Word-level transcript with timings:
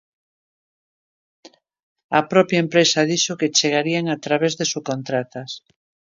A 2.19 2.21
propia 2.31 2.63
empresa 2.65 3.07
dixo 3.11 3.37
que 3.39 3.53
chegarían 3.57 4.05
a 4.09 4.17
través 4.25 4.53
de 4.59 4.65
subcontratas. 4.71 5.49